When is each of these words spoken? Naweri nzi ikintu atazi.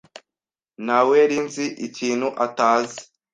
Naweri 0.85 1.37
nzi 1.45 1.65
ikintu 1.87 2.27
atazi. 2.45 2.99